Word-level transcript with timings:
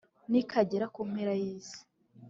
rikagera 0.33 0.85
ku 0.93 1.01
mpera 1.09 1.33
y`isi 1.41 1.79